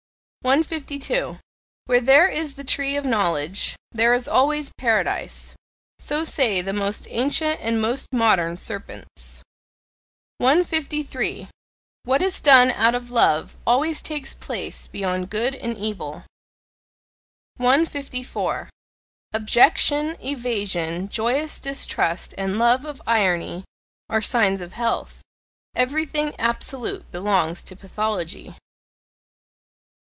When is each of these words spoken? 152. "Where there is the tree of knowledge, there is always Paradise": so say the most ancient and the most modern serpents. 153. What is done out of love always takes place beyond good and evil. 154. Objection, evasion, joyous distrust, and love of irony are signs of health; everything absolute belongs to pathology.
152. 0.43 1.37
"Where 1.85 2.01
there 2.01 2.27
is 2.27 2.55
the 2.55 2.63
tree 2.63 2.95
of 2.97 3.05
knowledge, 3.05 3.75
there 3.91 4.11
is 4.11 4.27
always 4.27 4.71
Paradise": 4.75 5.53
so 5.99 6.23
say 6.23 6.61
the 6.63 6.73
most 6.73 7.05
ancient 7.11 7.59
and 7.61 7.75
the 7.75 7.79
most 7.79 8.07
modern 8.11 8.57
serpents. 8.57 9.43
153. 10.39 11.47
What 12.05 12.23
is 12.23 12.41
done 12.41 12.71
out 12.71 12.95
of 12.95 13.11
love 13.11 13.55
always 13.67 14.01
takes 14.01 14.33
place 14.33 14.87
beyond 14.87 15.29
good 15.29 15.53
and 15.53 15.77
evil. 15.77 16.25
154. 17.57 18.71
Objection, 19.33 20.17
evasion, 20.19 21.07
joyous 21.07 21.59
distrust, 21.59 22.33
and 22.35 22.57
love 22.57 22.83
of 22.83 22.99
irony 23.05 23.63
are 24.09 24.23
signs 24.23 24.59
of 24.59 24.73
health; 24.73 25.21
everything 25.75 26.33
absolute 26.39 27.11
belongs 27.11 27.61
to 27.61 27.75
pathology. 27.75 28.55